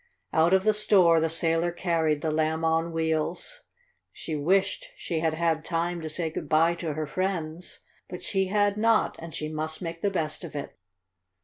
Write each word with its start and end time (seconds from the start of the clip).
Out 0.33 0.51
of 0.51 0.63
the 0.63 0.73
store 0.73 1.19
the 1.19 1.29
sailor 1.29 1.71
carried 1.71 2.21
the 2.21 2.31
Lamb 2.31 2.65
on 2.65 2.91
Wheels. 2.91 3.61
She 4.11 4.35
wished 4.35 4.87
she 4.97 5.19
had 5.19 5.35
had 5.35 5.63
time 5.63 6.01
to 6.01 6.09
say 6.09 6.31
good 6.31 6.49
bye 6.49 6.73
to 6.73 6.95
her 6.95 7.05
friends, 7.05 7.81
but 8.09 8.23
she 8.23 8.47
had 8.47 8.77
not, 8.77 9.15
and 9.19 9.35
she 9.35 9.47
must 9.47 9.79
make 9.79 10.01
the 10.01 10.09
best 10.09 10.43
of 10.43 10.55
it. 10.55 10.75